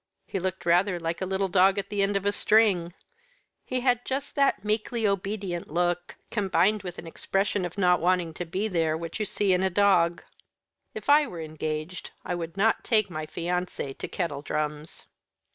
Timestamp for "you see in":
9.19-9.61